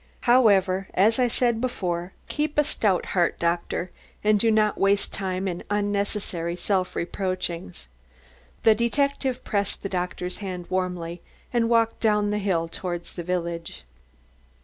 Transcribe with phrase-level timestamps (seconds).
[0.21, 3.91] However, as I said before, keep a stout heart, doctor,
[4.23, 7.85] and do not waste time in unnecessary self reproachings."
[8.63, 11.21] The detective pressed the doctor's hand warmly
[11.53, 13.83] and walked down the hill towards the village.